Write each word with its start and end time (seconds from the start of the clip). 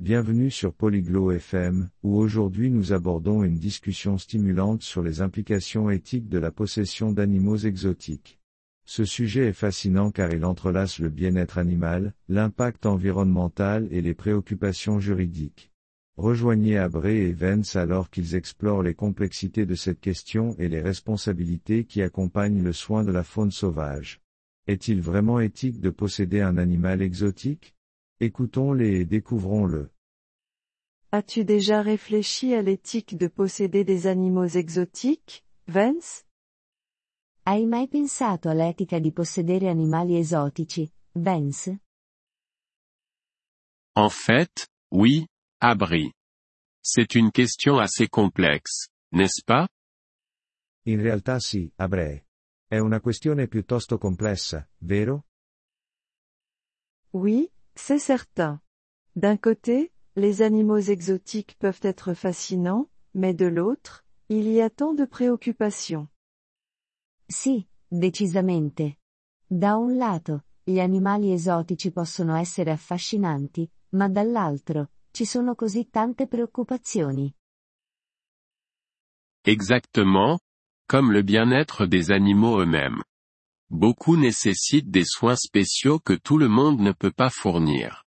Bienvenue 0.00 0.50
sur 0.50 0.72
Polyglot 0.72 1.32
FM, 1.32 1.90
où 2.02 2.16
aujourd'hui 2.16 2.70
nous 2.70 2.94
abordons 2.94 3.42
une 3.44 3.58
discussion 3.58 4.16
stimulante 4.16 4.80
sur 4.80 5.02
les 5.02 5.20
implications 5.20 5.90
éthiques 5.90 6.30
de 6.30 6.38
la 6.38 6.50
possession 6.50 7.12
d'animaux 7.12 7.58
exotiques. 7.58 8.40
Ce 8.86 9.04
sujet 9.04 9.48
est 9.48 9.52
fascinant 9.52 10.10
car 10.10 10.32
il 10.32 10.46
entrelace 10.46 11.00
le 11.00 11.10
bien-être 11.10 11.58
animal, 11.58 12.14
l'impact 12.30 12.86
environnemental 12.86 13.88
et 13.90 14.00
les 14.00 14.14
préoccupations 14.14 15.00
juridiques. 15.00 15.70
Rejoignez 16.16 16.78
Abré 16.78 17.28
et 17.28 17.34
Vence 17.34 17.76
alors 17.76 18.08
qu'ils 18.08 18.36
explorent 18.36 18.82
les 18.82 18.94
complexités 18.94 19.66
de 19.66 19.74
cette 19.74 20.00
question 20.00 20.56
et 20.58 20.70
les 20.70 20.80
responsabilités 20.80 21.84
qui 21.84 22.00
accompagnent 22.00 22.62
le 22.62 22.72
soin 22.72 23.04
de 23.04 23.12
la 23.12 23.22
faune 23.22 23.50
sauvage. 23.50 24.22
Est-il 24.66 25.02
vraiment 25.02 25.40
éthique 25.40 25.78
de 25.78 25.90
posséder 25.90 26.40
un 26.40 26.56
animal 26.56 27.02
exotique? 27.02 27.74
Écoutons-les 28.22 29.00
et 29.00 29.04
découvrons-le. 29.06 29.90
As-tu 31.10 31.46
déjà 31.46 31.80
réfléchi 31.80 32.52
à 32.54 32.60
l'éthique 32.60 33.16
de 33.16 33.28
posséder 33.28 33.82
des 33.82 34.06
animaux 34.06 34.46
exotiques, 34.46 35.42
Vance? 35.66 36.24
Hai 37.46 37.64
mai 37.64 37.88
pensato 37.88 38.50
all'etica 38.50 38.98
di 38.98 39.10
possedere 39.10 39.70
animali 39.70 40.18
esotici, 40.18 40.92
Vance? 41.14 41.78
En 43.96 44.10
fait, 44.10 44.68
oui, 44.90 45.26
Abri. 45.58 46.12
C'est 46.82 47.14
une 47.14 47.30
question 47.32 47.78
assez 47.78 48.06
complexe, 48.06 48.88
n'est-ce 49.12 49.42
pas? 49.42 49.66
In 50.84 51.00
realtà 51.00 51.38
sì, 51.40 51.72
Abré. 51.76 52.26
È 52.66 52.78
una 52.78 53.00
questione 53.00 53.48
piuttosto 53.48 53.96
complessa, 53.96 54.68
vero? 54.80 55.24
Oui, 57.12 57.50
c'est 57.80 57.98
certain. 57.98 58.60
D'un 59.16 59.38
côté, 59.38 59.90
les 60.14 60.42
animaux 60.42 60.78
exotiques 60.78 61.56
peuvent 61.58 61.80
être 61.82 62.12
fascinants, 62.12 62.88
mais 63.14 63.32
de 63.32 63.46
l'autre, 63.46 64.04
il 64.28 64.46
y 64.48 64.60
a 64.60 64.68
tant 64.68 64.92
de 64.92 65.06
préoccupations. 65.06 66.06
Sì, 67.26 67.66
decisamente. 67.88 68.98
Da 69.46 69.76
un 69.76 69.96
lato, 69.96 70.44
gli 70.62 70.78
animali 70.78 71.32
esotici 71.32 71.90
possono 71.90 72.36
essere 72.36 72.70
affascinanti, 72.70 73.68
ma 73.90 74.08
dall'altro, 74.08 74.90
ci 75.10 75.24
sono 75.24 75.54
così 75.54 75.88
tante 75.88 76.26
preoccupazioni. 76.26 77.34
Exactement, 79.46 80.38
comme 80.86 81.12
le 81.12 81.22
bien-être 81.22 81.86
des 81.86 82.10
animaux 82.10 82.60
eux-mêmes. 82.60 83.02
Beaucoup 83.72 84.16
nécessitent 84.16 84.90
des 84.90 85.04
soins 85.04 85.36
spéciaux 85.36 86.00
que 86.00 86.14
tout 86.14 86.38
le 86.38 86.48
monde 86.48 86.80
ne 86.80 86.90
peut 86.90 87.12
pas 87.12 87.30
fournir. 87.30 88.04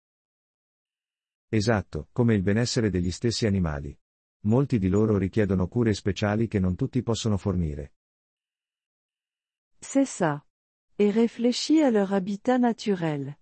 Esatto, 1.50 2.10
come 2.12 2.36
il 2.36 2.42
benessere 2.42 2.90
degli 2.90 3.12
stessi 3.12 3.46
animali. 3.46 3.98
Molti 4.46 4.78
di 4.78 4.90
loro 4.90 5.18
richiedono 5.18 5.70
cure 5.70 5.94
speciali 5.94 6.50
che 6.50 6.60
non 6.60 6.76
tutti 6.76 7.02
possono 7.02 7.38
fornire. 7.38 7.94
C'est 9.80 10.06
ça. 10.06 10.46
Et 10.98 11.12
réfléchis 11.12 11.82
à 11.82 11.92
leur 11.92 12.12
habitat 12.12 12.58
naturel. 12.58 13.38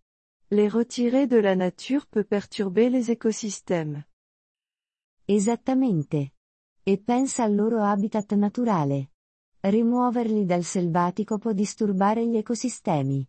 Les 0.52 0.68
retirer 0.68 1.26
de 1.26 1.38
la 1.38 1.56
nature 1.56 2.06
peut 2.06 2.28
perturber 2.28 2.90
les 2.92 3.10
écosystèmes. 3.10 4.06
Esattamente. 5.26 6.34
E 6.84 7.00
pensa 7.00 7.46
al 7.46 7.56
loro 7.56 7.82
habitat 7.82 8.32
naturale. 8.34 9.10
Rimuoverli 9.64 10.44
dal 10.46 10.64
selvatico 10.64 11.38
può 11.38 11.54
disturbare 11.54 12.26
gli 12.28 12.36
ecosistemi. 12.36 13.24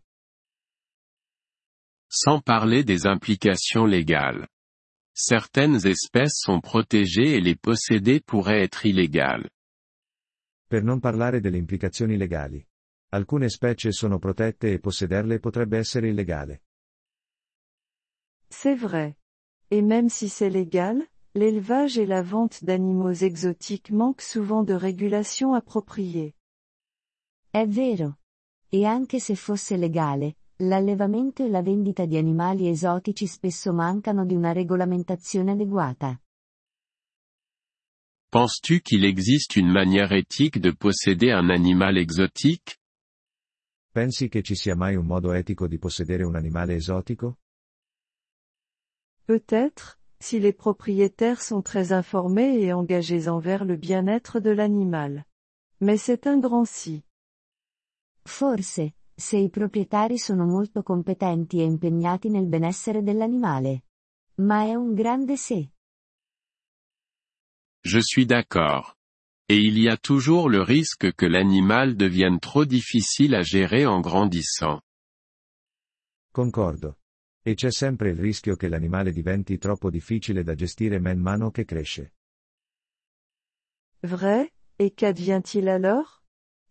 Sans 2.06 2.42
parler 2.42 2.84
des 2.84 3.04
implications 3.04 3.86
légales. 3.86 4.46
Certaines 5.12 5.84
espèces 5.84 6.40
sont 6.40 6.60
protégées 6.60 7.34
et 7.36 7.40
les 7.42 7.54
posséder 7.54 8.20
pourrait 8.20 8.62
être 8.62 8.86
illégal. 8.86 9.46
Per 10.66 10.82
non 10.82 11.00
parlare 11.00 11.40
delle 11.40 11.58
implicazioni 11.58 12.16
legali. 12.16 12.66
Alcune 13.10 13.50
specie 13.50 13.92
sono 13.92 14.18
protette 14.18 14.72
e 14.72 14.78
possederle 14.78 15.38
potrebbe 15.38 15.76
essere 15.76 16.08
illegale. 16.08 16.62
C'est 18.48 18.74
vrai. 18.78 19.18
Et 19.68 19.82
même 19.82 20.08
si 20.08 20.30
c'est 20.30 20.48
légal, 20.50 21.06
l'élevage 21.34 21.98
et 21.98 22.06
la 22.06 22.22
vente 22.22 22.62
d'animaux 22.64 23.12
exotiques 23.22 23.90
manquent 23.90 24.22
souvent 24.22 24.62
de 24.62 24.74
régulation 24.74 25.54
appropriée. 25.54 26.34
È 27.50 27.66
vero. 27.66 28.18
E 28.68 28.84
anche 28.84 29.20
se 29.20 29.34
fosse 29.34 29.76
legale, 29.76 30.36
l'allevamento 30.62 31.44
e 31.44 31.48
la 31.48 31.62
vendita 31.62 32.06
di 32.06 32.16
animali 32.16 32.68
esotici 32.68 33.26
spesso 33.26 33.72
mancano 33.72 34.24
di 34.24 34.34
una 34.34 34.52
regolamentazione 34.52 35.52
adeguata. 35.52 36.18
Penses-tu 38.30 38.80
qu'il 38.80 39.04
existe 39.04 39.56
une 39.56 39.70
manière 39.70 40.12
éthique 40.12 40.58
de 40.58 40.72
posséder 40.72 41.34
un 41.34 41.50
animal 41.50 41.98
exotique? 41.98 42.78
Pensi 43.90 44.28
che 44.28 44.40
ci 44.40 44.54
sia 44.54 44.74
mai 44.74 44.96
un 44.96 45.04
modo 45.04 45.34
etico 45.34 45.66
di 45.66 45.76
possedere 45.76 46.24
un 46.24 46.34
animale 46.34 46.74
esotico? 46.74 47.40
Peut-être, 49.26 49.98
si 50.22 50.38
les 50.38 50.52
propriétaires 50.52 51.42
sont 51.42 51.62
très 51.62 51.90
informés 51.90 52.62
et 52.62 52.72
engagés 52.72 53.26
envers 53.26 53.64
le 53.64 53.76
bien-être 53.76 54.38
de 54.38 54.50
l'animal. 54.50 55.24
Mais 55.80 55.96
c'est 55.96 56.28
un 56.28 56.38
grand 56.38 56.64
si. 56.64 57.02
Forse, 58.24 58.92
se 59.16 59.36
i 59.36 59.50
proprietari 59.50 60.18
sono 60.18 60.46
molto 60.46 60.84
competenti 60.84 61.58
e 61.58 61.64
impegnati 61.64 62.28
nel 62.30 62.46
benessere 62.46 63.02
dell'animale. 63.02 63.82
Ma 64.36 64.62
è 64.62 64.74
un 64.74 64.94
grande 64.94 65.36
se. 65.36 65.70
Je 67.84 68.00
suis 68.00 68.24
d'accord. 68.24 68.94
Et 69.48 69.58
il 69.58 69.76
y 69.76 69.88
a 69.88 69.96
toujours 69.96 70.48
le 70.48 70.62
risque 70.62 71.12
que 71.14 71.26
l'animal 71.26 71.96
devienne 71.96 72.38
trop 72.38 72.64
difficile 72.64 73.34
à 73.34 73.42
gérer 73.42 73.86
en 73.86 74.00
grandissant. 74.00 74.80
Concordo. 76.32 77.01
E 77.44 77.54
c'è 77.54 77.72
sempre 77.72 78.10
il 78.10 78.18
rischio 78.18 78.54
che 78.54 78.68
l'animale 78.68 79.10
diventi 79.10 79.58
troppo 79.58 79.90
difficile 79.90 80.44
da 80.44 80.54
gestire 80.54 81.00
man 81.00 81.18
mano 81.18 81.50
che 81.50 81.64
cresce. 81.64 82.14
Vrai, 84.02 84.52
et 84.78 84.94
qu'advient-il 84.94 85.68
alors? 85.68 86.22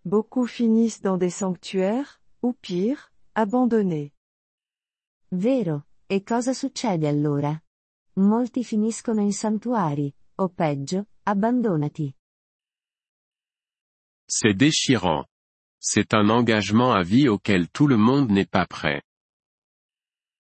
Beaucoup 0.03 0.47
finissent 0.47 1.01
dans 1.01 1.17
des 1.17 1.35
sanctuaires, 1.35 2.21
ou 2.41 2.53
pire, 2.53 3.11
abandonnés. 3.35 4.13
Vero, 5.29 5.87
e 6.07 6.23
cosa 6.23 6.53
succede 6.53 7.07
allora? 7.07 7.61
Molti 8.13 8.63
finiscono 8.63 9.21
in 9.21 9.33
santuari, 9.33 10.13
o 10.35 10.49
peggio, 10.49 11.07
abbandonati. 11.23 12.13
C'est 14.25 14.55
déchirant. 14.55 15.25
C'est 15.77 16.13
un 16.13 16.29
engagement 16.29 16.93
à 16.93 17.03
vie 17.03 17.27
auquel 17.27 17.69
tout 17.69 17.87
le 17.87 17.97
monde 17.97 18.31
n'est 18.31 18.49
pas 18.49 18.65
prêt. 18.65 19.01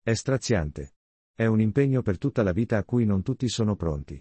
È 0.04 0.16
straziante. 0.16 0.96
È 1.32 1.46
un 1.46 1.62
impegno 1.62 2.02
per 2.02 2.18
tutta 2.18 2.42
la 2.42 2.54
vita 2.54 2.76
a 2.78 2.84
cui 2.84 3.06
non 3.06 3.22
tutti 3.22 3.48
sono 3.48 3.76
pronti. 3.76 4.20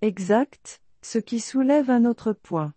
Exact, 0.00 0.82
ce 1.00 1.22
qui 1.22 1.40
soulève 1.40 1.94
un 1.94 2.04
autre 2.04 2.34
point. 2.34 2.74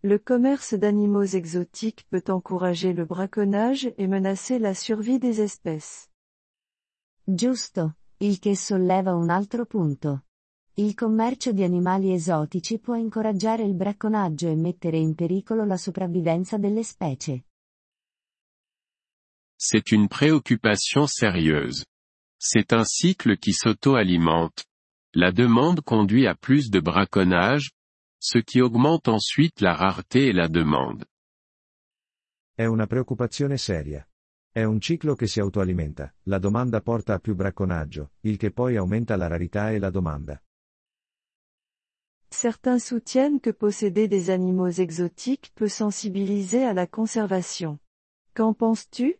Le 0.00 0.18
commerce 0.22 0.76
d'animaux 0.76 1.32
exotiques 1.34 2.04
peut 2.10 2.28
encourager 2.28 2.92
le 2.92 3.06
braconnage 3.06 3.86
et 3.96 4.06
menacer 4.06 4.58
la 4.58 4.74
survie 4.74 5.18
des 5.18 5.40
espèces. 5.40 6.10
Giusto, 7.24 7.96
il 8.18 8.38
che 8.38 8.54
solleva 8.54 9.14
un 9.14 9.30
altro 9.30 9.64
punto. 9.64 10.24
Il 10.74 10.92
commercio 10.92 11.52
di 11.52 11.62
animali 11.62 12.12
esotici 12.12 12.78
può 12.78 12.96
incoraggiare 12.96 13.62
il 13.62 13.74
bracconaggio 13.74 14.48
e 14.48 14.56
mettere 14.56 14.98
in 14.98 15.14
pericolo 15.14 15.64
la 15.64 15.78
sopravvivenza 15.78 16.58
delle 16.58 16.82
specie. 16.82 17.46
C'est 19.62 19.92
une 19.92 20.08
préoccupation 20.08 21.06
sérieuse. 21.06 21.84
C'est 22.38 22.72
un 22.72 22.82
cycle 22.82 23.36
qui 23.36 23.52
s'auto-alimente. 23.52 24.64
La 25.12 25.32
demande 25.32 25.82
conduit 25.82 26.26
à 26.26 26.34
plus 26.34 26.70
de 26.70 26.80
braconnage, 26.80 27.70
ce 28.18 28.38
qui 28.38 28.62
augmente 28.62 29.06
ensuite 29.08 29.60
la 29.60 29.74
rareté 29.74 30.28
et 30.28 30.32
la 30.32 30.48
demande. 30.48 31.04
È 32.54 32.64
una 32.64 32.86
preoccupazione 32.86 33.58
seria. 33.58 34.08
È 34.50 34.64
un 34.64 34.80
ciclo 34.80 35.14
che 35.14 35.26
si 35.26 35.40
autoalimenta, 35.40 36.10
la 36.22 36.38
domanda 36.38 36.80
porta 36.80 37.12
a 37.12 37.18
più 37.18 37.34
bracconaggio, 37.34 38.12
il 38.22 38.38
che 38.38 38.52
poi 38.52 38.76
aumenta 38.76 39.14
la 39.16 39.26
rarità 39.26 39.72
e 39.72 39.78
la 39.78 39.90
domanda. 39.90 40.42
Certains 42.30 42.82
soutiennent 42.82 43.42
que 43.42 43.52
posséder 43.52 44.08
des 44.08 44.30
animaux 44.30 44.78
exotiques 44.78 45.52
peut 45.52 45.70
sensibiliser 45.70 46.64
à 46.64 46.72
la 46.72 46.86
conservation. 46.86 47.78
Qu'en 48.34 48.54
penses-tu? 48.54 49.19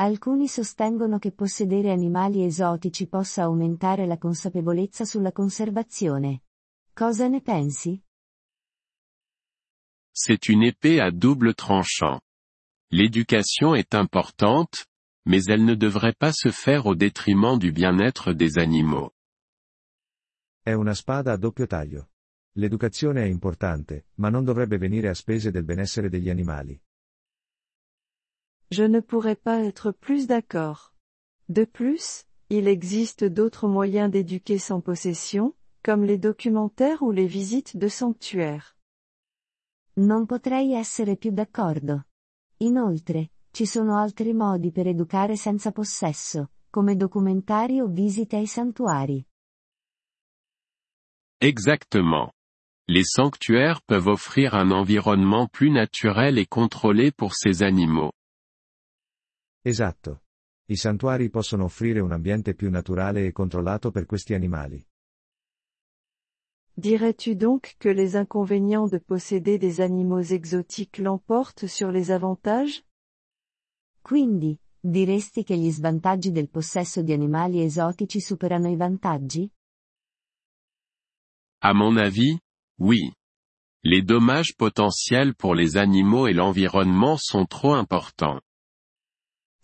Alcuni 0.00 0.46
sostengono 0.46 1.18
che 1.18 1.32
possedere 1.32 1.90
animali 1.90 2.44
esotici 2.44 3.08
possa 3.08 3.42
aumentare 3.42 4.06
la 4.06 4.16
consapevolezza 4.16 5.04
sulla 5.04 5.32
conservazione. 5.32 6.42
Cosa 6.94 7.26
ne 7.26 7.40
pensi? 7.40 8.00
C'est 10.12 10.48
une 10.48 10.62
épée 10.62 11.00
à 11.00 11.10
double 11.10 11.52
tranchant. 11.54 12.20
L'éducation 12.92 13.74
est 13.74 13.92
importante, 13.92 14.86
mais 15.26 15.48
elle 15.48 15.64
ne 15.64 15.74
devrait 15.74 16.16
pas 16.16 16.32
se 16.32 16.52
faire 16.52 16.86
au 16.86 16.94
détriment 16.94 17.58
du 17.58 17.72
bien-être 17.72 18.32
des 18.32 18.56
animaux. 18.56 19.10
È 20.62 20.74
una 20.74 20.94
spada 20.94 21.32
a 21.32 21.36
doppio 21.36 21.66
taglio. 21.66 22.10
L'educazione 22.52 23.22
è 23.22 23.26
importante, 23.26 24.06
ma 24.18 24.28
non 24.28 24.44
dovrebbe 24.44 24.78
venire 24.78 25.08
a 25.08 25.14
spese 25.14 25.50
del 25.50 25.64
benessere 25.64 26.08
degli 26.08 26.30
animali. 26.30 26.80
Je 28.70 28.84
ne 28.84 29.00
pourrais 29.00 29.36
pas 29.36 29.60
être 29.64 29.92
plus 29.92 30.26
d'accord. 30.26 30.92
De 31.48 31.64
plus, 31.64 32.26
il 32.50 32.68
existe 32.68 33.24
d'autres 33.24 33.66
moyens 33.66 34.10
d'éduquer 34.10 34.58
sans 34.58 34.80
possession, 34.82 35.54
comme 35.82 36.04
les 36.04 36.18
documentaires 36.18 37.02
ou 37.02 37.10
les 37.10 37.26
visites 37.26 37.78
de 37.78 37.88
sanctuaires. 37.88 38.76
Non 39.96 40.26
potrei 40.26 40.74
essere 40.74 41.16
più 41.16 41.30
d'accordo. 41.32 42.04
Inoltre, 42.58 43.30
ci 43.52 43.64
sono 43.66 43.96
altri 43.96 44.34
modi 44.34 44.70
per 44.70 44.86
educare 44.86 45.36
senza 45.36 45.72
possesso, 45.72 46.50
come 46.68 46.94
documentari 46.94 47.80
o 47.80 47.86
visite 47.86 48.36
ai 48.36 48.46
santuari. 48.46 49.24
Exactement. 51.40 52.32
Les 52.86 53.04
sanctuaires 53.04 53.80
peuvent 53.82 54.08
offrir 54.08 54.54
un 54.54 54.70
environnement 54.70 55.46
plus 55.46 55.70
naturel 55.70 56.36
et 56.36 56.46
contrôlé 56.46 57.12
pour 57.12 57.34
ces 57.34 57.62
animaux. 57.62 58.12
Esatto. 59.62 60.22
I 60.66 60.76
santuari 60.76 61.30
possono 61.30 61.64
offrire 61.64 62.00
un 62.00 62.12
ambiente 62.12 62.54
più 62.54 62.70
naturale 62.70 63.26
e 63.26 63.32
controllato 63.32 63.90
per 63.90 64.06
questi 64.06 64.34
animali. 64.34 64.84
Dirais-tu 66.74 67.34
donc 67.34 67.74
que 67.78 67.88
les 67.92 68.14
inconvénients 68.14 68.88
de 68.88 68.98
posséder 68.98 69.58
des 69.58 69.80
animaux 69.80 70.30
exotiques 70.30 70.98
l'emportent 70.98 71.66
sur 71.66 71.90
les 71.90 72.10
avantages? 72.10 72.84
Quindi, 74.00 74.56
diresti 74.80 75.42
che 75.42 75.56
gli 75.56 75.70
svantaggi 75.70 76.30
del 76.30 76.48
possesso 76.48 77.02
di 77.02 77.12
animali 77.12 77.62
esotici 77.62 78.20
superano 78.20 78.68
i 78.68 78.76
vantaggi? 78.76 79.50
À 81.60 81.72
mon 81.74 81.96
avis, 81.96 82.38
oui. 82.78 83.12
Les 83.82 84.02
dommages 84.02 84.54
potentiels 84.56 85.34
pour 85.34 85.54
les 85.54 85.76
animaux 85.76 86.28
et 86.28 86.32
l'environnement 86.32 87.16
sont 87.16 87.46
trop 87.46 87.74
importants. 87.74 88.40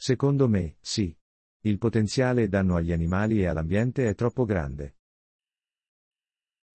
Secondo 0.05 0.49
me, 0.49 0.77
sì. 0.83 1.17
Il 1.63 1.79
potenziale 1.79 2.47
danno 2.47 2.77
agli 2.77 2.93
animali 2.93 3.41
e 3.41 3.47
all'ambiente 3.47 4.07
è 4.07 4.15
troppo 4.15 4.45
grande. 4.45 4.97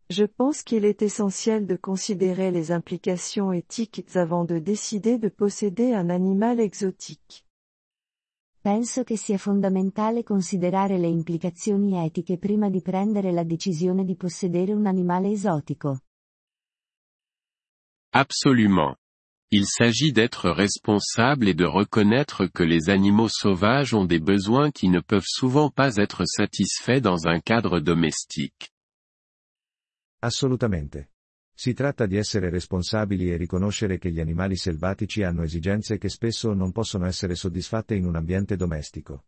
Je 0.07 0.27
pense 0.27 0.63
qu'il 0.63 0.83
est 0.83 1.03
essentiel 1.03 1.67
de 1.67 1.77
considérer 1.77 2.49
les 2.49 2.71
implications 2.71 3.53
éthiques 3.53 4.15
avant 4.15 4.45
de 4.45 4.57
décider 4.57 5.19
de 5.19 5.29
posséder 5.29 5.93
un 5.93 6.09
animal 6.09 6.59
exotique. 6.59 7.45
Penso 8.61 9.03
che 9.03 9.15
sia 9.15 9.37
fondamentale 9.37 10.23
considerare 10.23 10.97
le 10.97 11.07
implicazioni 11.07 12.03
etiche 12.03 12.39
prima 12.39 12.67
di 12.71 12.81
prendere 12.81 13.31
la 13.31 13.43
decisione 13.43 14.05
di 14.05 14.15
possedere 14.15 14.73
un 14.73 14.87
animale 14.87 15.29
esotico. 15.29 15.99
Absolument. 18.11 18.98
Il 19.51 19.65
s'agit 19.65 20.13
d'être 20.13 20.51
responsable 20.51 21.47
et 21.47 21.55
de 21.55 21.65
reconnaître 21.65 22.45
que 22.45 22.61
les 22.61 22.91
animaux 22.91 23.29
sauvages 23.29 23.95
ont 23.95 24.05
des 24.05 24.19
besoins 24.19 24.69
qui 24.69 24.89
ne 24.89 24.99
peuvent 24.99 25.25
souvent 25.25 25.71
pas 25.71 25.95
être 25.95 26.23
satisfaits 26.25 27.01
dans 27.01 27.25
un 27.25 27.39
cadre 27.39 27.79
domestique. 27.79 28.71
Assolutamente. 30.21 31.09
Si 31.55 31.73
tratta 31.73 32.05
di 32.05 32.15
essere 32.15 32.51
responsabili 32.51 33.31
e 33.31 33.37
riconoscere 33.37 33.97
che 33.97 34.11
gli 34.11 34.19
animali 34.19 34.55
selvatici 34.55 35.23
hanno 35.23 35.41
esigenze 35.41 35.97
che 35.97 36.09
spesso 36.09 36.53
non 36.53 36.71
possono 36.71 37.07
essere 37.07 37.33
soddisfatte 37.33 37.95
in 37.95 38.05
un 38.05 38.15
ambiente 38.15 38.55
domestico. 38.55 39.25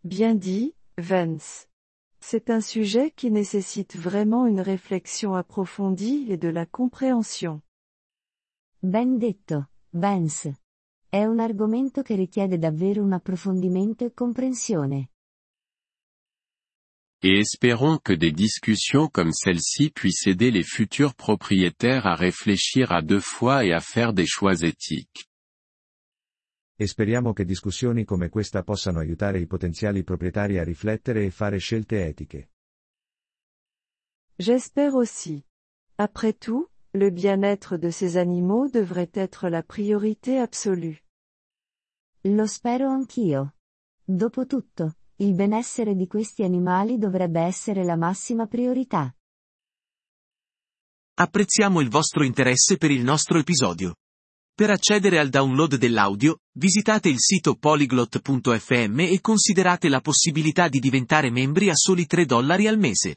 Bien 0.00 0.34
dit, 0.38 0.74
Vance. 0.96 1.68
C'est 2.18 2.48
un 2.48 2.62
sujet 2.62 3.12
qui 3.14 3.30
nécessite 3.30 3.98
vraiment 3.98 4.46
une 4.46 4.62
réflexion 4.62 5.34
approfondie 5.34 6.26
et 6.30 6.38
de 6.38 6.48
la 6.48 6.64
compréhension. 6.64 7.60
Ben 8.82 9.18
detto, 9.18 9.68
Vance. 9.90 10.62
È 11.06 11.22
un 11.26 11.38
argomento 11.38 12.00
che 12.00 12.14
richiede 12.14 12.56
davvero 12.56 13.02
un 13.02 13.12
approfondimento 13.12 14.06
e 14.06 14.14
comprensione. 14.14 15.10
Et 17.20 17.40
espérons 17.40 18.00
que 18.00 18.16
des 18.16 18.32
discussions 18.32 19.10
comme 19.10 19.32
celle-ci 19.32 19.90
puissent 19.90 20.26
aider 20.26 20.50
les 20.50 20.64
futurs 20.64 21.14
propriétaires 21.14 22.06
à 22.06 22.14
réfléchir 22.14 22.90
à 22.90 23.02
deux 23.02 23.20
fois 23.20 23.66
et 23.66 23.74
à 23.74 23.80
faire 23.80 24.14
des 24.14 24.24
choix 24.26 24.62
éthiques. 24.62 25.28
E 26.74 26.86
speriamo 26.86 27.34
che 27.34 27.44
discussioni 27.44 28.04
come 28.04 28.30
questa 28.30 28.62
possano 28.62 29.00
aiutare 29.00 29.40
i 29.40 29.46
potenziali 29.46 30.02
proprietari 30.02 30.56
a 30.56 30.64
riflettere 30.64 31.26
e 31.26 31.30
fare 31.30 31.58
scelte 31.58 32.06
etiche. 32.06 32.48
J'espère 34.38 34.94
aussi. 34.94 35.44
Après 35.96 36.32
tout, 36.32 36.70
le 36.92 37.10
bien-être 37.10 37.76
de 37.76 37.90
ces 37.90 38.16
animaux 38.16 38.68
devrait 38.68 39.10
être 39.14 39.48
la 39.48 39.62
priorité 39.62 40.38
absolue. 40.38 41.00
Lo 42.24 42.46
spero 42.46 42.88
anch'io. 42.88 43.54
Dopotutto, 44.04 44.94
il 45.16 45.34
benessere 45.34 45.94
di 45.94 46.08
questi 46.08 46.42
animali 46.42 46.98
dovrebbe 46.98 47.40
essere 47.40 47.84
la 47.84 47.96
massima 47.96 48.46
priorità. 48.46 49.14
Apprezziamo 51.14 51.80
il 51.80 51.88
vostro 51.88 52.24
interesse 52.24 52.76
per 52.76 52.90
il 52.90 53.04
nostro 53.04 53.38
episodio. 53.38 53.94
Per 54.52 54.68
accedere 54.70 55.18
al 55.18 55.28
download 55.28 55.76
dell'audio, 55.76 56.38
visitate 56.58 57.08
il 57.08 57.20
sito 57.20 57.54
polyglot.fm 57.54 59.00
e 59.00 59.20
considerate 59.20 59.88
la 59.88 60.00
possibilità 60.00 60.68
di 60.68 60.80
diventare 60.80 61.30
membri 61.30 61.70
a 61.70 61.74
soli 61.74 62.06
3 62.06 62.26
dollari 62.26 62.66
al 62.66 62.78
mese. 62.78 63.16